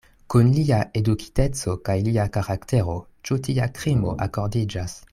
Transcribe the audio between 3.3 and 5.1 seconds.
tia krimo akordiĝas?